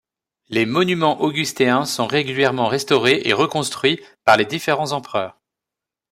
[0.49, 5.37] Les monuments augustéens sont régulièrement restaurés et reconstruits par les différents empereurs.